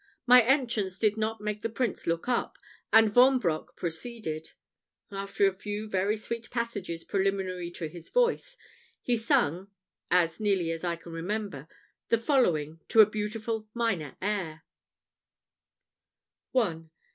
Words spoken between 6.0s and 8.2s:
sweet passages preliminary to his